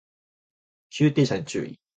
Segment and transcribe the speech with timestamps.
[0.89, 1.79] 急停車に注意